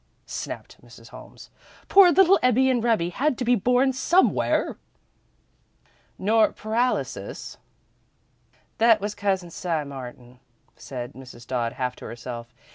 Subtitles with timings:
[0.25, 1.09] snapped Mrs.
[1.09, 1.51] Holmes.
[1.87, 4.77] "Poor little Ebbie and Rebbie had to be born somewhere."
[6.17, 7.59] "Nor paralysis"
[8.79, 10.39] "That was Cousin Si Martin,"
[10.75, 11.45] said Mrs.
[11.45, 12.51] Dodd, half to herself.